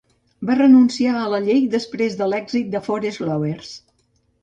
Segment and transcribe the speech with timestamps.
[0.49, 3.75] Va renunciar a la llei després de l'èxit de Forest Lovers.